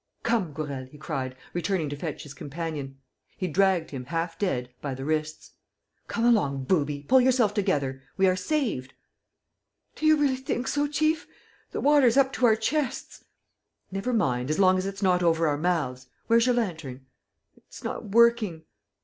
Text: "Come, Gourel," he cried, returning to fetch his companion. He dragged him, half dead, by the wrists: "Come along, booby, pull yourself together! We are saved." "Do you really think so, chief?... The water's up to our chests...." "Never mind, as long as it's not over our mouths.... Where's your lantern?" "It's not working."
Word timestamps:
"Come, 0.23 0.51
Gourel," 0.51 0.85
he 0.85 0.97
cried, 0.97 1.35
returning 1.53 1.87
to 1.89 1.95
fetch 1.95 2.23
his 2.23 2.33
companion. 2.33 2.97
He 3.37 3.47
dragged 3.47 3.91
him, 3.91 4.05
half 4.05 4.35
dead, 4.39 4.73
by 4.81 4.95
the 4.95 5.05
wrists: 5.05 5.51
"Come 6.07 6.25
along, 6.25 6.63
booby, 6.63 7.03
pull 7.03 7.21
yourself 7.21 7.53
together! 7.53 8.01
We 8.17 8.25
are 8.25 8.35
saved." 8.35 8.95
"Do 9.93 10.07
you 10.07 10.17
really 10.17 10.37
think 10.37 10.67
so, 10.67 10.87
chief?... 10.87 11.27
The 11.69 11.81
water's 11.81 12.17
up 12.17 12.33
to 12.33 12.47
our 12.47 12.55
chests...." 12.55 13.23
"Never 13.91 14.11
mind, 14.11 14.49
as 14.49 14.57
long 14.57 14.79
as 14.79 14.87
it's 14.87 15.03
not 15.03 15.21
over 15.21 15.47
our 15.47 15.57
mouths.... 15.59 16.07
Where's 16.25 16.47
your 16.47 16.55
lantern?" 16.55 17.05
"It's 17.67 17.83
not 17.83 18.05
working." 18.09 18.63